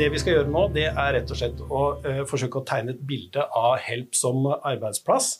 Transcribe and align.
Det 0.00 0.06
vi 0.08 0.16
skal 0.16 0.38
gjøre 0.38 0.48
nå, 0.48 0.60
det 0.72 0.86
er 0.88 1.10
rett 1.12 1.28
og 1.28 1.36
slett 1.36 1.58
å 1.60 1.80
uh, 2.00 2.22
forsøke 2.28 2.62
å 2.62 2.64
tegne 2.64 2.94
et 2.94 3.02
bilde 3.04 3.42
av 3.44 3.74
Help 3.84 4.16
som 4.16 4.46
arbeidsplass. 4.48 5.34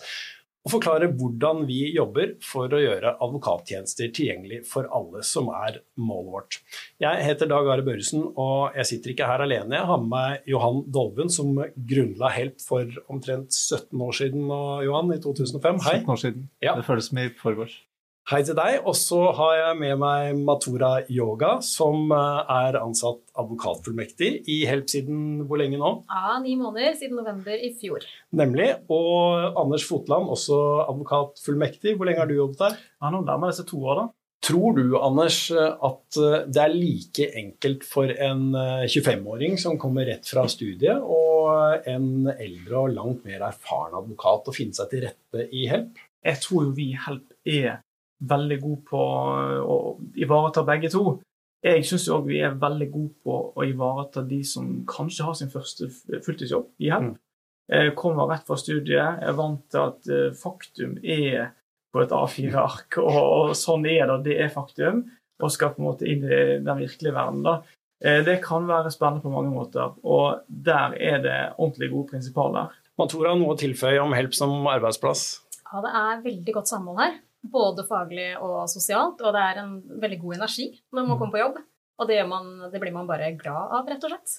Og 0.66 0.74
forklare 0.74 1.08
hvordan 1.16 1.62
vi 1.64 1.78
jobber 1.94 2.34
for 2.44 2.68
å 2.68 2.82
gjøre 2.82 3.14
advokattjenester 3.24 4.10
tilgjengelig 4.12 4.58
for 4.68 4.84
alle, 4.92 5.22
som 5.24 5.48
er 5.56 5.78
målet 5.96 6.34
vårt. 6.34 6.60
Jeg 7.00 7.24
heter 7.24 7.48
Dag 7.48 7.72
Are 7.72 7.86
Børresen, 7.86 8.26
og 8.36 8.76
jeg 8.76 8.90
sitter 8.90 9.14
ikke 9.14 9.30
her 9.30 9.46
alene. 9.46 9.78
Jeg 9.78 9.88
har 9.88 10.02
med 10.04 10.12
meg 10.12 10.52
Johan 10.52 10.84
Dolven, 10.92 11.32
som 11.32 11.56
grunnla 11.56 12.34
Help 12.36 12.60
for 12.60 13.00
omtrent 13.08 13.56
17 13.56 13.96
år 13.96 14.18
siden, 14.20 14.44
Johan, 14.84 15.14
i 15.16 15.22
2005. 15.24 15.80
Hei. 15.88 16.02
17 16.02 16.12
år 16.18 16.26
siden. 16.26 16.50
Ja. 16.60 16.76
Det 16.76 16.84
føles 16.84 17.08
som 17.08 17.24
i 17.24 17.30
forgårs. 17.40 17.80
Hei 18.30 18.44
til 18.46 18.54
deg. 18.54 18.76
Og 18.86 18.94
så 18.94 19.16
har 19.34 19.56
jeg 19.56 19.78
med 19.80 19.96
meg 19.98 20.36
Matura 20.46 20.90
Yoga, 21.10 21.56
som 21.66 22.12
eh, 22.14 22.52
er 22.54 22.76
ansatt 22.78 23.24
advokatfullmektig 23.42 24.28
i 24.54 24.60
Help 24.70 24.86
siden 24.92 25.40
hvor 25.48 25.58
lenge 25.58 25.80
nå? 25.80 25.90
Ja, 26.06 26.36
Ni 26.38 26.54
måneder, 26.60 26.94
siden 27.00 27.18
november 27.18 27.56
i 27.58 27.72
fjor. 27.80 28.06
Nemlig. 28.38 28.68
Og 28.86 29.58
Anders 29.58 29.88
Fotland, 29.88 30.30
også 30.30 30.60
advokatfullmektig. 30.84 31.96
Hvor 31.98 32.06
lenge 32.06 32.22
har 32.22 32.30
du 32.30 32.36
jobbet 32.36 32.62
der? 32.62 32.78
Ja, 33.02 33.10
Nå 33.10 33.24
nærmer 33.26 33.50
det 33.50 33.58
seg 33.58 33.68
to 33.72 33.82
år, 33.82 34.04
da. 34.04 34.06
Tror 34.46 34.78
du, 34.78 34.94
Anders, 35.02 35.40
at 35.50 36.22
eh, 36.22 36.38
det 36.46 36.64
er 36.68 36.78
like 36.78 37.30
enkelt 37.42 37.82
for 37.82 38.14
en 38.14 38.46
25-åring 38.86 39.58
eh, 39.58 39.62
som 39.66 39.82
kommer 39.82 40.06
rett 40.06 40.30
fra 40.30 40.46
studiet, 40.46 41.02
og 41.02 41.90
en 41.90 42.30
eldre 42.38 42.86
og 42.86 42.94
langt 42.94 43.26
mer 43.26 43.42
erfaren 43.50 43.98
advokat 43.98 44.46
å 44.46 44.54
finne 44.54 44.78
seg 44.78 44.94
til 44.94 45.08
rette 45.10 45.50
i 45.50 45.66
Help? 45.74 45.98
Jeg 46.22 46.46
tror 46.46 46.68
jo 46.70 46.74
vi 46.78 46.92
i 46.94 47.00
Help 47.10 47.40
er 47.42 47.80
veldig 48.20 48.60
gode 48.60 48.82
på 48.90 49.00
å 49.00 49.76
ivareta 50.20 50.64
begge 50.68 50.90
to. 50.92 51.18
Jeg 51.64 51.84
syns 51.84 52.08
òg 52.12 52.28
vi 52.30 52.40
er 52.40 52.56
veldig 52.60 52.88
gode 52.92 53.14
på 53.24 53.38
å 53.56 53.66
ivareta 53.68 54.22
de 54.24 54.40
som 54.48 54.68
kanskje 54.88 55.26
har 55.26 55.36
sin 55.36 55.52
første 55.52 55.90
fulltidsjobb 56.08 56.70
i 56.80 56.92
Help. 56.92 57.16
Mm. 57.16 57.90
Kommer 57.94 58.26
rett 58.26 58.46
fra 58.48 58.56
studiet, 58.58 59.20
er 59.22 59.36
vant 59.38 59.60
til 59.70 59.84
at 59.84 60.08
eh, 60.10 60.32
faktum 60.34 60.96
er 61.06 61.52
på 61.94 62.00
et 62.02 62.14
A4-ark, 62.14 62.98
og, 63.02 63.18
og, 63.20 63.52
sånn 63.58 63.86
er 63.86 64.08
det, 64.10 64.16
det 64.26 64.38
er 64.42 64.50
faktum, 64.50 65.04
og 65.40 65.52
skal 65.54 65.76
på 65.76 65.82
en 65.82 65.86
måte 65.86 66.08
inn 66.10 66.24
i 66.26 66.40
den 66.64 66.80
virkelige 66.80 67.14
verden. 67.14 67.44
da. 67.46 67.60
Eh, 68.02 68.24
det 68.26 68.40
kan 68.44 68.66
være 68.68 68.90
spennende 68.90 69.22
på 69.22 69.32
mange 69.32 69.52
måter, 69.54 69.94
og 70.02 70.42
der 70.48 70.96
er 70.96 71.22
det 71.22 71.38
ordentlig 71.58 71.92
gode 71.92 72.14
prinsipaler. 72.14 72.74
Matora, 73.00 73.34
noe 73.38 73.54
å 73.54 73.60
tilføye 73.60 74.00
om 74.02 74.14
Help 74.16 74.34
som 74.36 74.54
arbeidsplass? 74.66 75.24
Ja, 75.70 75.82
det 75.84 75.92
er 76.02 76.24
veldig 76.24 76.56
godt 76.56 76.72
samhold 76.72 77.02
her. 77.04 77.18
Både 77.40 77.86
faglig 77.88 78.34
og 78.38 78.66
sosialt. 78.68 79.22
Og 79.24 79.36
det 79.36 79.44
er 79.46 79.62
en 79.62 79.76
veldig 80.02 80.20
god 80.24 80.40
energi 80.42 80.70
når 80.92 81.02
man 81.04 81.14
mm. 81.14 81.18
kommer 81.18 81.36
på 81.36 81.44
jobb. 81.44 81.60
Og 82.00 82.08
det, 82.08 82.20
man, 82.28 82.52
det 82.72 82.80
blir 82.80 82.94
man 82.96 83.08
bare 83.08 83.34
glad 83.36 83.76
av, 83.76 83.88
rett 83.88 84.04
og 84.06 84.14
slett. 84.14 84.38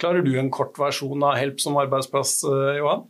Klarer 0.00 0.24
du 0.24 0.32
en 0.40 0.52
kort 0.52 0.78
versjon 0.80 1.22
av 1.24 1.36
Help 1.40 1.60
som 1.60 1.76
arbeidsplass, 1.80 2.40
eh, 2.48 2.80
Johan? 2.80 3.06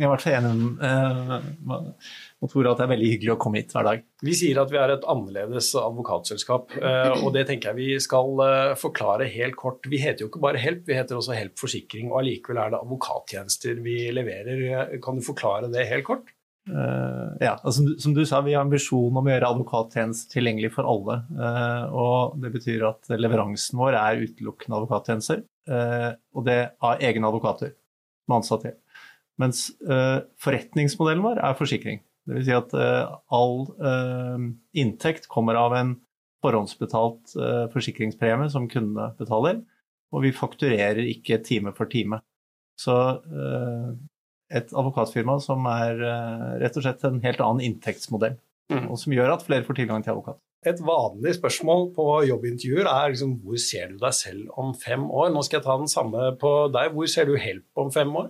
Jeg 0.00 0.06
er 0.06 0.06
i 0.06 0.10
hvert 0.14 0.22
fall 0.22 0.36
enig 0.38 0.50
med 0.78 1.72
uh, 1.74 2.48
Tore 2.48 2.70
at 2.70 2.78
det 2.78 2.84
er 2.86 2.90
veldig 2.92 3.08
hyggelig 3.10 3.32
å 3.34 3.38
komme 3.42 3.60
hit 3.60 3.74
hver 3.74 3.84
dag. 3.84 4.04
Vi 4.24 4.32
sier 4.38 4.60
at 4.62 4.70
vi 4.72 4.78
er 4.80 4.94
et 4.94 5.04
annerledes 5.12 5.68
advokatselskap, 5.76 6.72
uh, 6.80 7.18
og 7.18 7.34
det 7.36 7.42
tenker 7.50 7.72
jeg 7.72 7.80
vi 7.80 8.00
skal 8.00 8.40
forklare 8.80 9.28
helt 9.34 9.58
kort. 9.60 9.84
Vi 9.90 10.00
heter 10.00 10.24
jo 10.24 10.30
ikke 10.30 10.44
bare 10.46 10.62
Help, 10.62 10.86
vi 10.88 10.96
heter 10.96 11.20
også 11.20 11.36
Help 11.36 11.60
Forsikring, 11.60 12.08
og 12.14 12.22
allikevel 12.22 12.62
er 12.62 12.72
det 12.72 12.80
advokattjenester 12.80 13.82
vi 13.84 13.98
leverer. 14.16 14.96
Kan 15.04 15.20
du 15.20 15.26
forklare 15.26 15.68
det 15.74 15.88
helt 15.90 16.08
kort? 16.08 16.32
Uh, 16.70 17.34
ja, 17.42 17.56
altså, 17.66 17.84
som 17.98 18.14
du 18.14 18.22
sa, 18.26 18.40
Vi 18.46 18.54
har 18.54 18.62
ambisjon 18.62 19.16
om 19.16 19.26
å 19.26 19.32
gjøre 19.32 19.48
advokattjenester 19.54 20.36
tilgjengelig 20.36 20.72
for 20.76 20.86
alle. 20.88 21.20
Uh, 21.34 21.84
og 21.90 22.36
Det 22.42 22.52
betyr 22.54 22.84
at 22.88 23.10
leveransen 23.16 23.80
vår 23.80 23.96
er 23.98 24.22
utelukkende 24.26 24.78
advokattjenester. 24.78 25.42
Uh, 25.70 26.12
og 26.36 26.46
det 26.46 26.60
av 26.84 27.02
egne 27.02 27.30
advokater 27.30 27.74
med 28.28 28.40
ansatte. 28.40 28.76
Mens 29.40 29.70
forretningsmodellen 30.44 31.22
vår 31.24 31.38
er 31.40 31.54
forsikring. 31.56 32.02
Dvs. 32.28 32.42
Si 32.44 32.52
at 32.52 32.74
all 32.76 33.54
inntekt 34.76 35.30
kommer 35.32 35.56
av 35.56 35.72
en 35.78 35.94
forhåndsbetalt 36.44 37.32
forsikringspremie 37.72 38.50
som 38.52 38.68
kundene 38.68 39.14
betaler. 39.16 39.62
Og 40.12 40.26
vi 40.26 40.34
fakturerer 40.36 41.08
ikke 41.08 41.40
time 41.46 41.72
for 41.72 41.88
time. 41.88 42.20
Så 42.76 42.98
et 44.50 44.72
advokatfirma 44.74 45.38
som 45.42 45.66
er 45.70 46.00
uh, 46.02 46.46
rett 46.60 46.76
og 46.76 46.86
slett 46.86 47.04
en 47.06 47.20
helt 47.24 47.42
annen 47.44 47.64
inntektsmodell. 47.68 48.38
Mm. 48.70 48.86
Og 48.90 48.98
som 49.02 49.14
gjør 49.14 49.34
at 49.34 49.44
flere 49.46 49.66
får 49.66 49.80
tilgang 49.80 50.04
til 50.04 50.14
advokat. 50.14 50.38
Et 50.68 50.80
vanlig 50.84 51.32
spørsmål 51.38 51.86
på 51.96 52.04
jobbintervjuer 52.28 52.88
er 52.90 53.12
liksom, 53.14 53.38
hvor 53.40 53.56
ser 53.62 53.94
du 53.94 54.02
deg 54.02 54.12
selv 54.12 54.50
om 54.60 54.74
fem 54.76 55.06
år? 55.08 55.30
Nå 55.32 55.42
skal 55.46 55.58
jeg 55.58 55.66
ta 55.66 55.76
den 55.80 55.90
samme 55.90 56.34
på 56.40 56.52
deg. 56.74 56.92
Hvor 56.94 57.08
ser 57.08 57.30
du 57.30 57.38
Help 57.40 57.80
om 57.80 57.92
fem 57.94 58.12
år? 58.12 58.28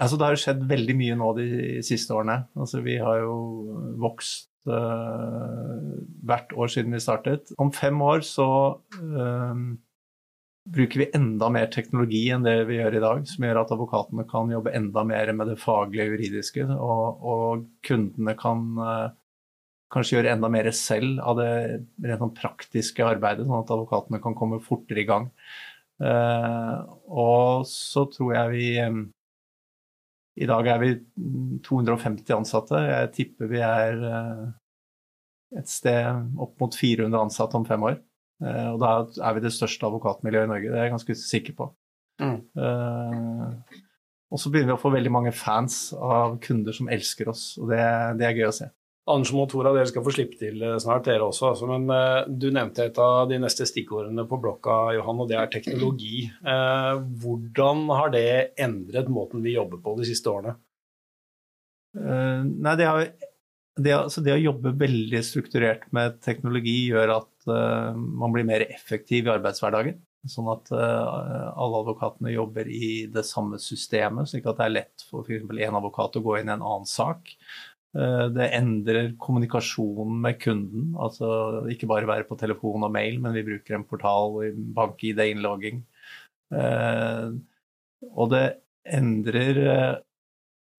Altså, 0.00 0.16
det 0.16 0.26
har 0.26 0.36
jo 0.36 0.42
skjedd 0.44 0.62
veldig 0.68 0.96
mye 0.96 1.16
nå 1.20 1.30
de 1.36 1.48
siste 1.84 2.14
årene. 2.16 2.42
Altså, 2.56 2.80
vi 2.84 2.96
har 3.00 3.22
jo 3.24 3.34
vokst 4.00 4.48
uh, 4.68 5.96
hvert 6.28 6.52
år 6.56 6.72
siden 6.72 6.96
vi 6.96 7.02
startet. 7.04 7.52
Om 7.60 7.72
fem 7.76 8.00
år 8.04 8.24
så 8.24 8.50
uh, 9.00 9.64
bruker 10.68 11.00
vi 11.00 11.10
enda 11.14 11.48
mer 11.50 11.70
teknologi 11.72 12.26
enn 12.32 12.44
det 12.44 12.56
vi 12.68 12.76
gjør 12.78 12.96
i 12.96 13.02
dag, 13.02 13.22
som 13.28 13.46
gjør 13.46 13.62
at 13.62 13.72
advokatene 13.74 14.26
kan 14.28 14.50
jobbe 14.52 14.74
enda 14.76 15.04
mer 15.08 15.32
med 15.36 15.52
det 15.52 15.56
faglige 15.62 16.10
juridiske, 16.12 16.66
og, 16.74 17.24
og 17.24 17.64
kundene 17.86 18.36
kan 18.38 18.66
uh, 18.78 19.08
kanskje 19.94 20.18
gjøre 20.18 20.34
enda 20.36 20.50
mer 20.52 20.70
selv 20.76 21.22
av 21.24 21.40
det 21.40 21.50
rent 22.04 22.22
sånn 22.22 22.36
praktiske 22.36 23.06
arbeidet, 23.06 23.46
sånn 23.48 23.62
at 23.62 23.72
advokatene 23.72 24.20
kan 24.22 24.36
komme 24.38 24.60
fortere 24.64 25.02
i 25.02 25.08
gang. 25.08 25.30
Uh, 26.00 26.84
og 27.08 27.66
så 27.68 28.06
tror 28.12 28.36
jeg 28.36 28.52
vi 28.54 28.68
um, 28.80 29.02
I 30.40 30.46
dag 30.48 30.68
er 30.72 30.78
vi 30.80 30.92
250 31.66 32.36
ansatte. 32.36 32.78
Jeg 32.86 33.10
tipper 33.16 33.50
vi 33.50 33.60
er 33.64 33.98
uh, 34.04 34.46
et 35.58 35.68
sted 35.68 36.38
opp 36.40 36.54
mot 36.62 36.76
400 36.76 37.26
ansatte 37.26 37.58
om 37.58 37.66
fem 37.68 37.90
år. 37.90 37.98
Eh, 38.40 38.66
og 38.72 38.80
da 38.80 38.94
er 39.28 39.36
vi 39.36 39.44
det 39.44 39.52
største 39.54 39.86
advokatmiljøet 39.88 40.48
i 40.48 40.50
Norge, 40.54 40.72
det 40.72 40.80
er 40.80 40.88
jeg 40.88 40.96
ganske 40.96 41.16
sikker 41.20 41.56
på. 41.58 41.70
Mm. 42.20 42.36
Uh, 42.52 43.78
og 44.30 44.40
så 44.40 44.50
begynner 44.52 44.74
vi 44.74 44.76
å 44.76 44.82
få 44.82 44.90
veldig 44.92 45.12
mange 45.14 45.32
fans 45.32 45.94
av 45.96 46.36
kunder 46.44 46.76
som 46.76 46.90
elsker 46.92 47.30
oss, 47.32 47.54
og 47.60 47.72
det, 47.72 47.80
det 48.20 48.28
er 48.28 48.36
gøy 48.36 48.50
å 48.50 48.56
se. 48.58 48.68
Anders 49.10 49.32
og 49.32 49.48
Tora, 49.50 49.72
dere 49.74 49.88
skal 49.88 50.04
få 50.06 50.12
slippe 50.14 50.36
til 50.38 50.60
eh, 50.62 50.76
snart, 50.78 51.06
dere 51.08 51.24
også. 51.26 51.48
Altså, 51.48 51.66
men 51.66 51.88
uh, 51.90 52.28
du 52.28 52.50
nevnte 52.54 52.84
et 52.86 53.00
av 53.02 53.24
de 53.30 53.40
neste 53.42 53.66
stikkordene 53.66 54.26
på 54.28 54.38
blokka, 54.42 54.76
Johan, 54.94 55.24
og 55.24 55.30
det 55.30 55.38
er 55.40 55.50
teknologi. 55.50 56.28
Uh, 56.44 57.00
hvordan 57.22 57.88
har 57.90 58.12
det 58.14 58.28
endret 58.60 59.10
måten 59.10 59.42
vi 59.42 59.56
jobber 59.56 59.80
på 59.82 59.96
de 60.00 60.08
siste 60.08 60.32
årene? 60.32 60.56
nei, 61.90 62.76
det 62.78 62.84
har 62.86 63.00
det, 63.82 63.92
altså 63.96 64.22
det, 64.24 64.34
å 64.36 64.44
jobbe 64.44 64.72
veldig 64.78 65.20
strukturert 65.26 65.88
med 65.96 66.20
teknologi 66.24 66.76
gjør 66.90 67.16
at 67.16 67.29
uh, 67.48 67.94
man 67.94 68.32
blir 68.34 68.46
mer 68.48 68.64
effektiv 68.68 69.28
i 69.28 69.32
arbeidshverdagen. 69.34 69.98
Sånn 70.28 70.50
at 70.52 70.68
uh, 70.74 71.50
alle 71.56 71.80
advokatene 71.80 72.34
jobber 72.34 72.68
i 72.68 73.06
det 73.12 73.24
samme 73.28 73.60
systemet, 73.62 74.28
slik 74.28 74.48
at 74.50 74.58
det 74.58 74.66
er 74.66 74.76
lett 74.76 75.04
for 75.08 75.24
f.eks. 75.24 75.46
én 75.48 75.76
advokat 75.78 76.18
å 76.20 76.24
gå 76.24 76.38
inn 76.38 76.50
i 76.50 76.54
en 76.56 76.64
annen 76.64 76.88
sak. 76.88 77.32
Uh, 77.96 78.28
det 78.34 78.50
endrer 78.58 79.14
kommunikasjonen 79.22 80.20
med 80.26 80.40
kunden, 80.42 80.90
altså 81.00 81.30
ikke 81.72 81.88
bare 81.90 82.10
være 82.10 82.28
på 82.28 82.38
telefon 82.40 82.84
og 82.86 82.92
mail, 82.94 83.16
men 83.22 83.36
vi 83.38 83.46
bruker 83.48 83.78
en 83.78 83.86
portal, 83.88 84.42
bank-ID, 84.76 85.24
innlogging. 85.32 85.84
og 86.50 88.32
det 88.32 88.46
endrer 88.90 89.58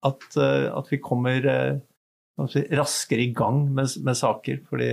at, 0.03 0.25
at 0.35 0.89
vi 0.91 0.97
kommer 0.99 1.45
raskere 2.39 3.25
i 3.25 3.31
gang 3.35 3.65
med, 3.75 3.91
med 4.05 4.17
saker 4.17 4.61
fordi 4.69 4.91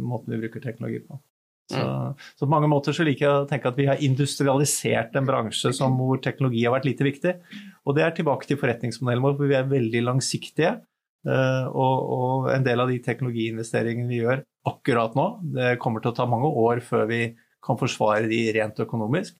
måten 0.00 0.34
vi 0.34 0.42
bruker 0.44 0.62
teknologi 0.64 1.02
på. 1.06 1.18
Så, 1.66 1.82
mm. 1.82 2.12
så, 2.38 2.44
på 2.44 2.50
mange 2.50 2.68
måter 2.70 2.94
så 2.94 3.04
liker 3.06 3.24
jeg 3.26 3.38
å 3.42 3.46
tenke 3.50 3.70
at 3.72 3.78
vi 3.78 3.88
har 3.88 4.02
industrialisert 4.04 5.16
en 5.18 5.26
bransje 5.26 5.72
som, 5.74 5.96
hvor 5.98 6.20
teknologi 6.22 6.62
har 6.62 6.76
vært 6.76 6.86
lite 6.86 7.06
viktig. 7.06 7.32
Og 7.86 7.96
det 7.96 8.04
er 8.06 8.14
tilbake 8.14 8.46
til 8.46 8.60
forretningsmodellen 8.60 9.24
vår, 9.24 9.34
hvor 9.38 9.50
vi 9.50 9.58
er 9.58 9.72
veldig 9.72 10.04
langsiktige. 10.06 10.76
Uh, 11.26 11.66
og, 11.72 11.96
og, 12.14 12.44
en 12.54 12.62
del 12.62 12.78
av 12.78 12.90
de 12.92 13.00
teknologiinvesteringene 13.02 14.06
vi 14.12 14.20
gjør 14.20 14.44
akkurat 14.70 15.16
nå, 15.18 15.24
det 15.56 15.72
kommer 15.82 16.02
til 16.02 16.12
å 16.12 16.14
ta 16.14 16.26
mange 16.30 16.52
år 16.62 16.78
før 16.86 17.08
vi 17.10 17.20
kan 17.66 17.78
forsvare 17.80 18.30
de 18.30 18.44
rent 18.54 18.78
økonomisk. 18.84 19.34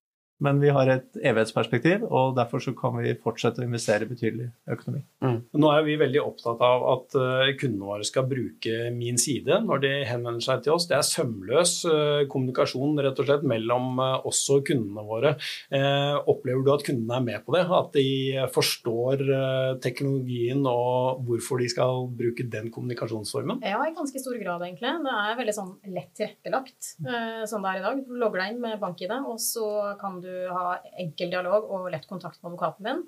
Men 0.44 0.58
vi 0.60 0.68
har 0.68 0.88
et 0.92 1.16
evighetsperspektiv, 1.16 2.02
og 2.12 2.34
derfor 2.36 2.60
så 2.60 2.74
kan 2.76 2.98
vi 3.00 3.14
fortsette 3.22 3.62
å 3.62 3.64
investere 3.64 4.08
betydelig 4.08 4.50
økonomi. 4.68 5.00
Mm. 5.24 5.38
Nå 5.56 5.70
er 5.72 5.86
vi 5.86 5.96
veldig 6.00 6.20
opptatt 6.20 6.60
av 6.64 6.84
at 6.92 7.16
uh, 7.16 7.52
kundene 7.56 7.88
våre 7.88 8.04
skal 8.04 8.26
bruke 8.28 8.90
min 8.92 9.16
side 9.20 9.62
når 9.64 9.82
de 9.86 9.92
henvender 10.10 10.44
seg 10.44 10.66
til 10.66 10.74
oss. 10.74 10.88
Det 10.90 10.98
er 10.98 11.06
sømløs 11.08 11.72
uh, 11.88 12.26
kommunikasjon 12.28 13.00
rett 13.00 13.22
og 13.22 13.30
slett 13.30 13.46
mellom 13.48 13.96
uh, 14.02 14.26
oss 14.28 14.42
og 14.52 14.66
kundene 14.68 15.06
våre. 15.06 15.34
opplever 16.28 16.64
du 16.64 16.70
at 16.72 16.84
kundene 16.84 17.16
er 17.16 17.24
med 17.24 17.44
på 17.46 17.54
det? 17.54 17.64
At 17.76 17.96
de 17.96 18.46
forstår 18.52 19.22
teknologien 19.82 20.62
og 20.68 21.22
hvorfor 21.26 21.60
de 21.60 21.68
skal 21.70 22.06
bruke 22.16 22.46
den 22.50 22.68
kommunikasjonsformen? 22.74 23.62
Ja, 23.64 23.80
i 23.86 23.94
ganske 23.96 24.20
stor 24.20 24.36
grad, 24.40 24.64
egentlig. 24.66 24.92
Det 25.06 25.16
er 25.22 25.38
veldig 25.40 25.56
sånn 25.56 25.72
lett 25.94 26.12
tilrettelagt 26.18 26.92
som 27.50 27.64
det 27.64 27.72
er 27.72 27.80
i 27.80 27.84
dag. 27.86 28.02
Du 28.06 28.16
logger 28.20 28.42
deg 28.42 28.54
inn 28.54 28.62
med 28.62 28.80
bank-ID, 28.82 29.14
og 29.26 29.40
så 29.42 29.68
kan 30.00 30.20
du 30.24 30.25
ha 30.52 30.78
enkel 31.00 31.32
dialog 31.32 31.70
og 31.72 31.90
lett 31.92 32.08
kontakt 32.08 32.40
med 32.40 32.52
advokaten 32.52 32.88
din. 32.88 33.04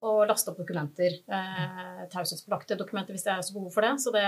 Og 0.00 0.22
laste 0.24 0.48
opp 0.52 0.60
dokumenter. 0.62 1.18
Eh, 1.28 2.02
Taushetsbelagte 2.12 2.78
dokumenter 2.80 3.12
hvis 3.12 3.26
det 3.26 3.34
er 3.34 3.44
så 3.44 3.56
behov 3.56 3.74
for 3.74 3.84
det. 3.84 3.92
Så 4.00 4.12
det, 4.14 4.24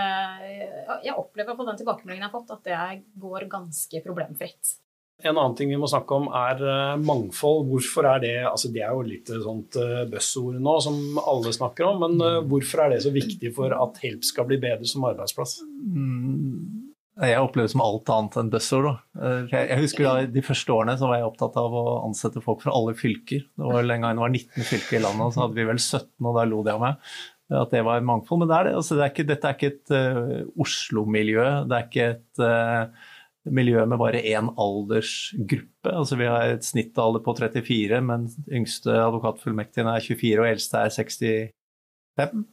jeg 1.07 1.17
opplever 1.17 1.57
på 1.57 1.65
den 1.69 1.81
tilbakemeldingen 1.81 2.27
jeg 2.27 2.29
har 2.29 2.37
fått, 2.37 2.53
at 2.53 2.67
det 2.69 3.23
går 3.23 3.49
ganske 3.53 4.03
problemfritt. 4.05 4.77
En 5.23 5.39
annen 5.39 5.55
ting 5.55 5.71
vi 5.71 5.79
må 5.79 5.87
snakke 5.89 6.19
om, 6.19 6.29
er 6.35 6.61
eh, 6.67 7.01
mangfold. 7.01 7.69
Hvorfor 7.71 8.09
er 8.11 8.23
det 8.25 8.37
altså 8.49 8.73
Det 8.75 8.83
er 8.83 8.93
jo 8.93 9.07
litt 9.07 9.33
sånt 9.45 9.79
eh, 9.81 10.05
buzzord 10.11 10.59
nå 10.61 10.77
som 10.83 10.99
alle 11.23 11.55
snakker 11.55 11.89
om, 11.89 12.05
men 12.05 12.27
eh, 12.27 12.41
hvorfor 12.51 12.85
er 12.85 12.95
det 12.95 13.03
så 13.07 13.15
viktig 13.15 13.55
for 13.57 13.75
at 13.77 14.01
Help 14.03 14.27
skal 14.27 14.49
bli 14.51 14.59
bedre 14.63 14.89
som 14.89 15.07
arbeidsplass? 15.09 15.61
Mm 15.63 16.82
jeg 17.21 17.41
opplever 17.45 17.69
det 17.69 17.75
som 17.75 17.83
alt 17.85 18.09
annet 18.13 18.37
enn 18.41 18.51
buzzord. 18.53 18.89
Eh, 19.21 19.51
jeg 19.53 19.81
husker 19.83 20.07
da, 20.07 20.13
De 20.33 20.45
første 20.45 20.73
årene 20.73 20.95
så 20.97 21.11
var 21.11 21.21
jeg 21.21 21.29
opptatt 21.29 21.59
av 21.61 21.75
å 21.77 21.85
ansette 22.07 22.41
folk 22.45 22.63
fra 22.65 22.73
alle 22.73 22.95
fylker. 22.97 23.45
Det 23.45 23.69
var 23.69 23.85
Den 23.85 24.07
gangen 24.07 24.17
det 24.17 24.25
var 24.25 24.33
19 24.33 24.69
fylker 24.71 24.97
i 24.97 25.03
landet, 25.03 25.27
og 25.27 25.35
så 25.35 25.45
hadde 25.45 25.59
vi 25.59 25.69
vel 25.69 25.81
17, 25.81 26.09
og 26.25 26.39
da 26.39 26.47
lo 26.49 26.63
de 26.65 26.73
av 26.73 26.81
meg. 26.81 27.17
At 27.53 27.75
det 27.75 27.83
var 27.85 28.07
mangfold. 28.09 28.41
Men 28.41 28.49
det 28.49 28.57
er 28.59 28.69
det. 28.71 28.77
Altså, 28.81 28.97
det 28.97 29.05
er 29.05 29.13
ikke, 29.13 29.27
dette 29.29 29.51
er 29.51 29.59
ikke 29.59 29.73
et 29.75 29.93
uh, 29.93 30.63
Oslo-miljø. 30.65 31.45
Det 31.69 31.77
er 31.77 31.91
ikke 31.91 32.07
et 32.15 32.41
uh, 32.41 33.11
miljø 33.53 33.85
med 33.85 34.01
bare 34.01 34.23
én 34.33 34.49
aldersgruppe. 34.65 35.93
Altså, 35.93 36.17
vi 36.17 36.31
har 36.33 36.55
et 36.55 36.65
snittalder 36.65 37.21
på 37.27 37.37
34, 37.37 38.01
men 38.09 38.25
yngste 38.49 38.97
advokatfullmektigen 39.03 39.91
er 39.93 40.01
24, 40.01 40.41
og 40.41 40.49
eldste 40.49 40.81
er 40.81 40.97
65. 40.97 42.47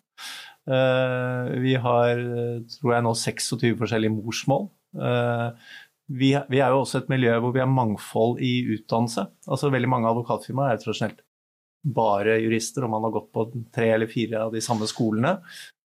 Eh, 0.70 1.54
vi 1.64 1.76
har, 1.82 2.20
tror 2.76 2.94
jeg 2.96 3.06
nå, 3.06 3.14
26 3.18 3.78
forskjellige 3.80 4.14
morsmål. 4.14 4.68
Eh, 4.98 5.72
vi, 6.20 6.34
er 6.34 6.74
jo 6.74 6.82
også 6.82 7.04
et 7.04 7.10
miljø 7.12 7.36
hvor 7.42 7.54
vi 7.54 7.62
har 7.62 7.70
mangfold 7.70 8.40
i 8.42 8.54
utdannelse. 8.76 9.28
Altså 9.50 9.70
Veldig 9.74 9.90
mange 9.92 10.10
advokatfirmaer 10.10 10.74
er 10.74 10.82
tradisjonelt 10.82 11.26
bare 11.96 12.40
jurister, 12.44 12.84
og 12.84 12.92
man 12.92 13.06
har 13.08 13.14
gått 13.16 13.30
på 13.36 13.46
tre 13.76 13.92
eller 13.96 14.10
fire 14.12 14.42
av 14.48 14.56
de 14.56 14.62
samme 14.64 14.88
skolene. 14.90 15.38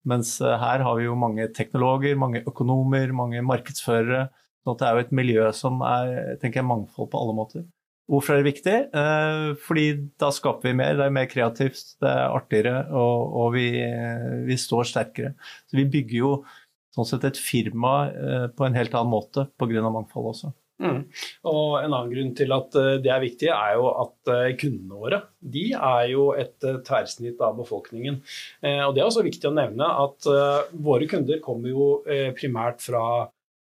Mens 0.08 0.36
eh, 0.40 0.56
her 0.60 0.84
har 0.84 0.98
vi 0.98 1.08
jo 1.08 1.18
mange 1.18 1.48
teknologer, 1.56 2.16
mange 2.20 2.44
økonomer, 2.44 3.12
mange 3.16 3.44
markedsførere. 3.46 4.26
Så 4.64 4.76
det 4.80 4.88
er 4.88 4.96
jo 4.96 5.04
et 5.04 5.16
miljø 5.16 5.48
som 5.52 5.82
er 5.84 6.36
tenker 6.40 6.62
jeg, 6.62 6.68
mangfold 6.68 7.10
på 7.12 7.20
alle 7.20 7.36
måter. 7.36 7.64
Hvorfor 8.10 8.34
er 8.34 8.42
det 8.42 8.50
viktig? 8.50 8.74
Eh, 8.92 9.46
fordi 9.64 9.84
da 10.20 10.28
skaper 10.34 10.68
vi 10.68 10.76
mer, 10.76 10.96
det 10.98 11.06
er 11.06 11.14
mer 11.14 11.28
kreativt, 11.30 11.94
det 12.04 12.10
er 12.10 12.34
artigere, 12.36 12.82
og, 12.92 13.38
og 13.40 13.54
vi, 13.56 13.68
vi, 14.44 14.58
står 14.60 14.90
sterkere. 14.90 15.32
Så 15.70 15.78
vi 15.80 15.86
bygger 15.88 16.18
jo 16.18 16.34
sånn 16.94 17.08
sett 17.08 17.24
et 17.30 17.40
firma 17.40 17.94
eh, 18.10 18.44
på 18.52 18.66
en 18.66 18.76
helt 18.76 18.92
annen 18.92 19.14
måte 19.14 19.48
pga. 19.56 19.86
mangfold 19.88 20.34
også. 20.34 20.52
Mm. 20.84 21.04
Og 21.46 21.76
En 21.78 21.92
annen 21.94 22.10
grunn 22.10 22.32
til 22.36 22.52
at 22.52 22.76
eh, 22.76 22.98
det 23.00 23.12
er 23.14 23.24
viktig, 23.24 23.48
er 23.54 23.78
jo 23.78 23.88
at 24.04 24.32
kundene 24.60 25.00
våre 25.00 25.22
de 25.40 25.64
er 25.72 26.10
jo 26.10 26.26
et 26.36 26.58
tverrsnitt 26.60 27.40
av 27.44 27.56
befolkningen. 27.56 28.20
Og 28.64 28.94
Det 28.96 29.00
er 29.00 29.08
også 29.08 29.24
viktig 29.24 29.48
å 29.48 29.56
nevne 29.56 29.88
at 30.00 30.28
våre 30.72 31.08
kunder 31.08 31.40
kommer 31.44 31.68
jo 31.68 31.88
primært 32.36 32.80
fra 32.80 33.02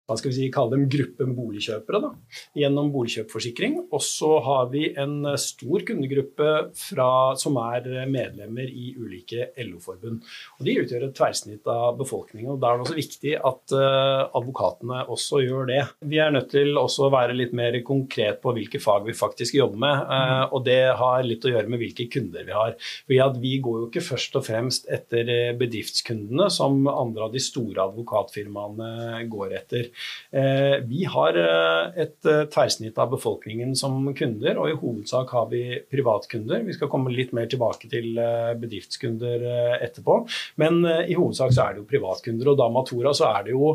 hva 0.06 0.14
skal 0.14 0.31
vi 0.31 0.37
si, 0.37 0.49
kalle 0.55 0.76
dem 0.76 0.85
gruppen 0.91 1.32
boligkjøpere 1.35 2.00
da, 2.05 2.12
gjennom 2.55 2.93
boligkjøpforsikring. 2.94 3.79
Og 3.91 4.03
så 4.06 4.37
har 4.47 4.69
vi 4.70 4.85
en 4.94 5.32
stor 5.41 5.82
kundegruppe 5.88 6.50
fra, 6.79 7.08
som 7.38 7.58
er 7.58 7.88
medlemmer 8.11 8.70
i 8.70 8.93
ulike 8.94 9.49
LO-forbund. 9.67 10.23
Og 10.61 10.69
De 10.69 10.76
utgjør 10.82 11.08
et 11.08 11.17
tverrsnitt 11.17 11.67
av 11.70 11.99
befolkningen. 11.99 12.53
og 12.55 12.61
Da 12.62 12.70
er 12.70 12.79
det 12.79 12.87
også 12.87 12.99
viktig 13.00 13.35
at 13.50 13.75
uh, 13.75 14.31
advokatene 14.38 15.03
også 15.11 15.43
gjør 15.43 15.67
det. 15.73 15.81
Vi 16.06 16.23
er 16.23 16.31
nødt 16.35 16.53
til 16.55 16.79
også 16.79 17.08
å 17.08 17.12
være 17.14 17.35
litt 17.35 17.56
mer 17.56 17.81
konkret 17.87 18.38
på 18.44 18.55
hvilke 18.55 18.79
fag 18.82 19.08
vi 19.08 19.17
faktisk 19.17 19.58
jobber 19.58 19.82
med. 19.88 20.06
Uh, 20.06 20.55
og 20.55 20.64
det 20.70 20.81
har 21.03 21.26
litt 21.26 21.47
å 21.47 21.55
gjøre 21.55 21.73
med 21.73 21.82
hvilke 21.82 22.06
kunder 22.14 22.47
vi 22.47 22.55
har. 22.55 22.79
Fordi 23.08 23.20
at 23.26 23.43
Vi 23.47 23.58
går 23.62 23.82
jo 23.82 23.87
ikke 23.91 24.06
først 24.06 24.38
og 24.38 24.47
fremst 24.47 24.87
etter 24.93 25.29
bedriftskundene, 25.58 26.47
som 26.50 26.87
andre 26.88 27.26
av 27.26 27.35
de 27.35 27.43
store 27.43 27.85
advokatfirmaene 27.91 29.26
går 29.31 29.58
etter. 29.58 29.91
Eh, 30.31 30.76
vi 30.87 31.04
har 31.08 31.38
eh, 31.40 32.02
et 32.04 32.28
eh, 32.28 32.44
tverrsnitt 32.52 32.98
av 32.98 33.10
befolkningen 33.14 33.75
som 33.78 33.98
kunder, 34.16 34.58
og 34.60 34.70
i 34.70 34.76
hovedsak 34.78 35.32
har 35.37 35.48
vi 35.52 35.62
privatkunder. 35.93 36.64
Vi 36.66 36.76
skal 36.76 36.90
komme 36.93 37.14
litt 37.14 37.34
mer 37.37 37.48
tilbake 37.50 37.90
til 37.90 38.19
bedriftskunder 38.60 39.44
etterpå. 39.84 40.19
Men 40.60 40.81
i 40.84 41.16
hovedsak 41.16 41.52
så 41.54 41.66
er 41.66 41.75
det 41.75 41.82
jo 41.82 41.90
privatkunder, 41.90 42.52
og 42.52 42.60
da 42.60 42.69
Matora 42.72 43.12
så 43.16 43.31
er 43.31 43.46
det 43.46 43.54
jo 43.54 43.72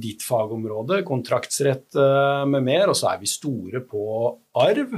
ditt 0.00 0.24
fagområde, 0.24 1.02
kontraktsrett 1.06 1.96
med 2.48 2.64
mer, 2.66 2.90
og 2.90 2.98
så 2.98 3.12
er 3.12 3.22
vi 3.22 3.30
store 3.30 3.82
på 3.86 4.06
arv. 4.56 4.94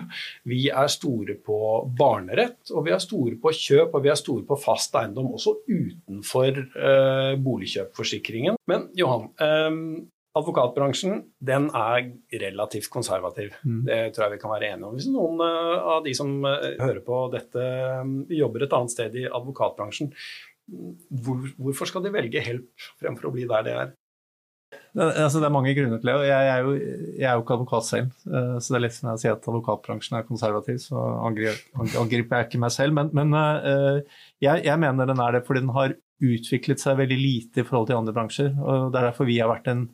Vi 0.49 0.67
er 0.71 0.91
store 0.93 1.37
på 1.45 1.59
barnerett, 1.99 2.71
og 2.73 2.87
vi 2.87 2.95
er 2.95 3.03
store 3.03 3.39
på 3.41 3.53
kjøp 3.55 3.97
og 3.97 4.05
vi 4.05 4.13
er 4.13 4.19
store 4.19 4.47
på 4.49 4.59
fast 4.61 4.95
eiendom, 4.99 5.33
også 5.35 5.57
utenfor 5.67 6.63
eh, 6.63 7.33
boligkjøpforsikringen. 7.43 8.59
Men 8.71 8.89
Johan, 8.99 9.29
um, 9.43 9.83
Advokatbransjen 10.39 11.23
den 11.45 11.69
er 11.75 12.11
relativt 12.43 12.91
konservativ. 12.93 13.55
Mm. 13.65 13.83
Det 13.89 14.01
tror 14.15 14.27
jeg 14.27 14.37
vi 14.37 14.41
kan 14.43 14.53
være 14.55 14.73
enige 14.73 14.91
om. 14.91 14.97
Hvis 14.99 15.09
noen 15.13 15.41
uh, 15.43 15.95
av 15.97 16.03
de 16.07 16.15
som 16.17 16.35
uh, 16.45 16.57
hører 16.81 17.01
på 17.05 17.23
dette, 17.35 17.69
um, 18.03 18.21
jobber 18.33 18.67
et 18.67 18.77
annet 18.79 18.95
sted 18.95 19.17
i 19.19 19.29
advokatbransjen, 19.29 20.13
hvor, 20.69 21.49
hvorfor 21.57 21.89
skal 21.89 22.05
de 22.05 22.13
velge 22.13 22.43
Help 22.45 22.91
fremfor 23.01 23.31
å 23.31 23.35
bli 23.35 23.47
der 23.49 23.65
de 23.67 23.77
er? 23.85 23.95
Det, 24.69 25.05
altså, 25.05 25.41
det 25.41 25.47
er 25.49 25.55
mange 25.55 25.73
grunner 25.77 26.01
til 26.01 26.11
det. 26.11 26.17
og 26.19 26.27
Jeg, 26.29 26.49
er 26.53 26.67
jo, 26.67 26.75
jeg 27.17 27.29
er 27.31 27.39
jo 27.39 27.45
ikke 27.45 27.57
advokat 27.57 27.89
selv, 27.89 28.11
uh, 28.29 28.59
så 28.61 28.75
det 28.75 28.81
er 28.81 28.85
litt 28.85 28.99
som 28.99 29.13
jeg 29.13 29.23
sier 29.25 29.39
at 29.39 29.49
advokatbransjen 29.49 30.19
er 30.19 30.29
konservativ, 30.29 30.83
så 30.85 31.07
angriper, 31.25 31.97
angriper 32.03 32.43
jeg 32.43 32.51
ikke 32.51 32.63
meg 32.67 32.75
selv. 32.75 32.99
Men, 32.99 33.15
men 33.17 33.33
jeg, 34.45 34.67
jeg 34.69 34.85
mener 34.85 35.09
den 35.09 35.25
er 35.25 35.39
det 35.39 35.47
fordi 35.49 35.65
den 35.65 35.75
har 35.77 35.97
utviklet 36.19 36.83
seg 36.83 36.99
veldig 36.99 37.19
lite 37.19 37.63
i 37.63 37.67
forhold 37.67 37.89
til 37.91 37.99
andre 37.99 38.15
bransjer. 38.15 38.51
og 38.59 38.93
Det 38.93 39.01
er 39.01 39.09
derfor 39.11 39.29
vi 39.29 39.39
har 39.39 39.51
vært 39.51 39.71
en 39.71 39.87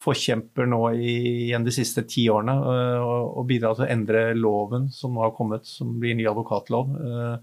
forkjemper 0.00 0.68
nå 0.70 0.80
i, 0.96 1.14
igjen 1.46 1.64
de 1.66 1.72
siste 1.74 2.06
ti 2.08 2.26
årene 2.32 2.56
uh, 2.56 3.06
og 3.36 3.46
bidrar 3.48 3.76
til 3.76 3.86
å 3.86 3.92
endre 3.92 4.26
loven 4.36 4.88
som 4.94 5.14
nå 5.14 5.24
har 5.26 5.34
kommet, 5.36 5.68
som 5.68 5.92
blir 6.00 6.16
ny 6.16 6.26
advokatlov. 6.30 6.94
Uh, 6.96 7.34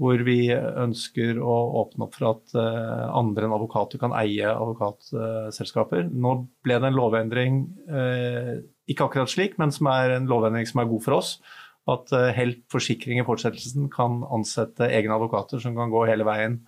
hvor 0.00 0.22
vi 0.24 0.46
ønsker 0.48 1.36
å 1.44 1.54
åpne 1.82 2.06
opp 2.06 2.14
for 2.16 2.30
at 2.30 2.54
uh, 2.56 3.10
andre 3.18 3.44
enn 3.44 3.52
advokater 3.52 4.00
kan 4.00 4.14
eie 4.16 4.48
advokatselskaper. 4.48 6.06
Nå 6.08 6.36
ble 6.64 6.78
det 6.80 6.88
en 6.88 6.96
lovendring, 6.96 7.58
ikke 8.88 9.10
akkurat 9.10 9.28
slik, 9.28 9.58
men 9.60 9.74
som 9.74 9.90
er 9.92 10.14
en 10.14 10.30
lovendring 10.30 10.64
som 10.70 10.80
er 10.80 10.88
god 10.88 11.04
for 11.04 11.18
oss. 11.18 11.34
At 11.90 12.14
Helt 12.36 12.62
Forsikring 12.72 13.20
i 13.20 13.26
fortsettelsen 13.26 13.90
kan 13.92 14.22
ansette 14.32 14.88
egne 14.88 15.18
advokater 15.18 15.60
som 15.60 15.76
kan 15.76 15.92
gå 15.92 16.06
hele 16.08 16.24
veien 16.28 16.62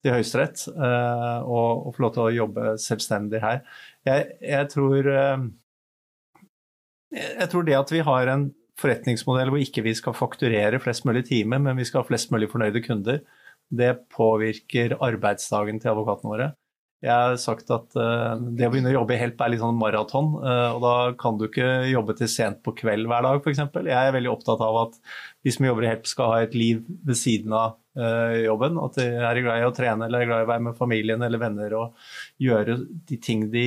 til 0.00 0.14
Høyesterett 0.16 0.62
og, 0.70 1.86
og 1.86 1.94
få 1.96 2.04
lov 2.04 2.12
til 2.14 2.22
å 2.24 2.32
jobbe 2.32 2.74
selvstendig 2.80 3.42
her. 3.42 3.58
Jeg, 4.08 4.30
jeg, 4.40 4.68
tror, 4.72 5.10
uh, 5.12 5.42
jeg, 7.12 7.48
tror 7.52 7.66
det 7.68 7.76
at 7.76 7.92
vi 7.92 8.00
har 8.06 8.32
en 8.32 8.46
forretningsmodell 8.80 9.52
hvor 9.52 9.60
ikke 9.60 9.84
vi 9.84 9.92
skal 9.98 10.16
fakturere 10.16 10.80
flest 10.80 11.04
mulig 11.08 11.26
timer, 11.28 11.60
men 11.62 11.76
vi 11.76 11.86
skal 11.88 12.02
ha 12.02 12.08
flest 12.08 12.32
mulig 12.32 12.48
fornøyde 12.52 12.82
kunder, 12.86 13.20
det 13.70 13.92
påvirker 14.14 14.96
arbeidsdagen 15.04 15.78
til 15.82 15.92
advokatene 15.92 16.32
våre. 16.32 16.48
Jeg 17.00 17.16
har 17.16 17.36
sagt 17.40 17.70
at 17.72 17.94
uh, 17.96 18.36
det 18.36 18.66
å 18.66 18.72
begynne 18.72 18.90
å 18.90 18.98
jobbe 18.98 19.14
i 19.14 19.20
Help 19.22 19.40
er 19.40 19.54
litt 19.54 19.62
sånn 19.62 19.78
maraton. 19.80 20.34
Uh, 20.42 20.74
og 20.74 20.82
da 20.84 20.94
kan 21.20 21.38
du 21.40 21.46
ikke 21.46 21.68
jobbe 21.88 22.16
til 22.18 22.28
sent 22.28 22.60
på 22.66 22.74
kveld 22.76 23.08
hver 23.08 23.24
dag, 23.24 23.40
f.eks. 23.40 23.62
Jeg 23.88 23.96
er 23.96 24.16
veldig 24.16 24.32
opptatt 24.34 24.64
av 24.64 24.80
at 24.82 24.98
de 25.40 25.54
som 25.54 25.64
jobber 25.64 25.86
i 25.86 25.92
Help 25.94 26.10
skal 26.10 26.34
ha 26.34 26.42
et 26.44 26.56
liv 26.58 26.82
ved 27.08 27.16
siden 27.16 27.56
av 27.56 27.78
uh, 27.78 27.79
jobben. 28.44 28.78
At 28.78 28.98
de 29.00 29.06
er 29.18 29.42
glad 29.42 29.60
i 29.60 29.68
å 29.68 29.74
trene 29.74 30.06
eller 30.06 30.22
er 30.22 30.30
glad 30.30 30.42
i 30.42 30.48
å 30.48 30.50
være 30.52 30.66
med 30.68 30.78
familien 30.78 31.22
eller 31.26 31.42
venner 31.42 31.76
og 31.78 32.10
gjøre 32.42 32.78
de 33.10 33.20
ting 33.22 33.48
de, 33.52 33.66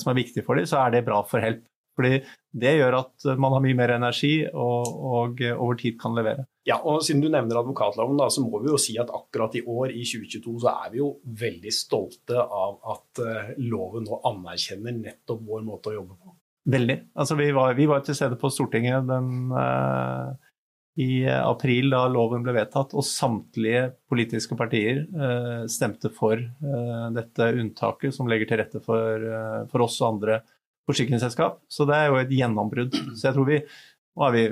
som 0.00 0.12
er 0.12 0.20
viktige 0.22 0.46
for 0.46 0.60
dem, 0.60 0.68
så 0.70 0.84
er 0.84 0.94
det 0.94 1.06
bra 1.08 1.22
for 1.26 1.42
Help. 1.44 1.64
Fordi 1.94 2.18
det 2.58 2.72
gjør 2.74 2.96
at 2.98 3.26
man 3.38 3.54
har 3.54 3.62
mye 3.62 3.76
mer 3.78 3.92
energi 3.94 4.32
og, 4.50 4.88
og 4.90 5.42
over 5.52 5.78
tid 5.78 5.98
kan 6.00 6.16
levere. 6.16 6.46
Ja, 6.66 6.80
og 6.80 7.04
Siden 7.06 7.20
du 7.22 7.28
nevner 7.28 7.60
advokatloven, 7.60 8.16
da, 8.18 8.26
så 8.32 8.42
må 8.42 8.58
vi 8.64 8.72
jo 8.72 8.78
si 8.80 8.96
at 8.98 9.12
akkurat 9.14 9.54
i 9.58 9.62
år, 9.62 9.92
i 9.92 10.02
2022, 10.02 10.54
så 10.64 10.72
er 10.72 10.94
vi 10.94 11.02
jo 11.02 11.10
veldig 11.44 11.74
stolte 11.76 12.40
av 12.40 12.80
at 12.94 13.22
loven 13.62 14.08
nå 14.08 14.22
anerkjenner 14.32 14.96
nettopp 14.96 15.44
vår 15.46 15.62
måte 15.66 15.92
å 15.92 15.98
jobbe 16.00 16.16
på. 16.16 16.34
Veldig. 16.74 16.96
Altså, 17.20 17.36
vi, 17.36 17.50
var, 17.52 17.76
vi 17.76 17.86
var 17.90 18.02
til 18.04 18.16
stede 18.16 18.38
på 18.40 18.50
Stortinget 18.52 19.04
den 19.06 19.30
i 21.00 21.24
april 21.26 21.90
da 21.90 22.04
loven 22.06 22.44
ble 22.44 22.54
vedtatt, 22.54 22.92
og 22.94 23.06
samtlige 23.06 23.88
politiske 24.10 24.54
partier 24.58 25.02
eh, 25.02 25.64
stemte 25.70 26.10
for 26.14 26.38
eh, 26.38 27.06
dette 27.16 27.48
unntaket 27.58 28.14
som 28.14 28.30
legger 28.30 28.50
til 28.50 28.60
rette 28.62 28.82
for, 28.84 29.24
eh, 29.26 29.64
for 29.72 29.86
oss 29.86 29.98
og 30.02 30.12
andre 30.12 30.38
forsikringsselskap. 30.86 31.64
Så 31.66 31.88
det 31.88 31.98
er 31.98 32.12
jo 32.12 32.20
et 32.20 32.36
gjennombrudd. 32.36 32.94
Så 33.16 33.28
jeg 33.28 33.36
tror 33.36 33.50
vi 33.50 33.60
nå 34.14 34.22
har 34.22 34.30
vi 34.30 34.44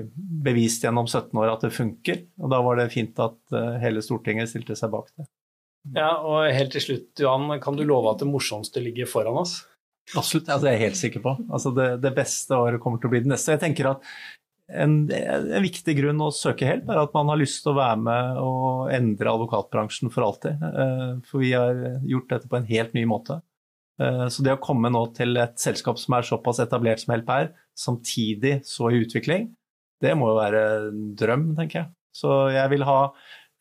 bevist 0.42 0.82
gjennom 0.82 1.06
17 1.06 1.38
år 1.38 1.52
at 1.52 1.62
det 1.62 1.74
funker, 1.74 2.24
og 2.42 2.50
da 2.50 2.58
var 2.66 2.80
det 2.80 2.88
fint 2.90 3.18
at 3.22 3.36
uh, 3.54 3.76
hele 3.78 4.02
Stortinget 4.02 4.50
stilte 4.50 4.74
seg 4.74 4.90
bak 4.90 5.12
det. 5.14 5.28
Ja, 5.94 6.16
og 6.18 6.48
helt 6.50 6.74
til 6.74 6.82
slutt, 6.82 7.10
Johan, 7.22 7.46
kan 7.62 7.78
du 7.78 7.84
love 7.86 8.10
at 8.10 8.22
det 8.22 8.26
morsomste 8.30 8.82
ligger 8.82 9.06
foran 9.06 9.38
oss? 9.44 9.60
Absolutt, 10.18 10.48
altså, 10.50 10.66
det 10.66 10.72
er 10.72 10.76
jeg 10.76 10.84
helt 10.88 10.98
sikker 10.98 11.22
på. 11.22 11.36
Altså, 11.46 11.70
det, 11.76 11.88
det, 12.02 12.10
beste 12.16 12.58
året 12.58 12.82
kommer 12.82 12.98
til 12.98 13.10
å 13.10 13.14
bli 13.14 13.22
det 13.22 13.30
neste. 13.30 13.54
Jeg 13.54 13.62
tenker 13.62 13.92
at 13.92 14.10
en, 14.72 14.96
en, 15.12 15.62
viktig 15.64 15.94
grunn 15.98 16.20
å 16.24 16.32
søke 16.34 16.66
hjelp 16.66 16.90
er 16.90 17.00
at 17.02 17.14
man 17.16 17.30
har 17.32 17.40
lyst 17.40 17.62
til 17.64 17.72
å 17.72 17.78
være 17.78 18.00
med 18.02 18.42
og 18.42 18.92
endre 18.94 19.32
advokatbransjen 19.32 20.12
for 20.14 20.26
alltid. 20.26 20.62
Uh, 20.62 21.22
for 21.28 21.44
vi 21.44 21.52
har 21.56 21.80
gjort 22.08 22.30
dette 22.32 22.50
på 22.50 22.58
en 22.58 22.68
helt 22.68 22.94
ny 22.96 23.04
måte. 23.08 23.40
Uh, 24.00 24.26
så 24.32 24.44
det 24.44 24.56
å 24.56 24.62
komme 24.62 24.90
nå 24.92 25.04
til 25.16 25.36
et 25.42 25.58
selskap 25.60 26.00
som 26.00 26.16
er 26.18 26.28
såpass 26.28 26.62
etablert 26.64 27.02
som 27.02 27.14
Help 27.14 27.32
er, 27.34 27.50
samtidig 27.78 28.58
så 28.68 28.90
i 28.90 29.02
utvikling, 29.04 29.50
det 30.02 30.16
må 30.18 30.32
jo 30.32 30.40
være 30.40 30.62
en 30.78 31.04
drøm, 31.18 31.52
tenker 31.58 31.82
jeg. 31.82 31.92
Så 32.12 32.32
jeg 32.52 32.72
vil 32.74 32.84
ha 32.88 32.98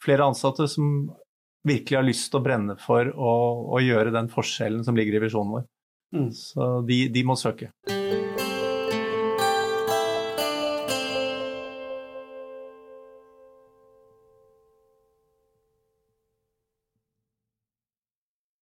flere 0.01 0.27
ansatte 0.27 0.67
som 0.71 1.11
virkelig 1.67 1.99
har 1.99 2.07
lyst 2.07 2.31
til 2.31 2.41
å 2.41 2.45
brenne 2.45 2.75
for 2.81 3.11
å, 3.13 3.33
å 3.77 3.83
gjøre 3.83 4.13
den 4.15 4.31
forskjellen 4.31 4.81
som 4.87 4.97
ligger 4.97 5.19
i 5.19 5.25
visjonen 5.27 5.59
vår. 5.59 5.67
Mm. 6.17 6.31
Så 6.35 6.71
de, 6.87 7.03
de 7.13 7.23
må 7.27 7.37
søke. 7.39 7.69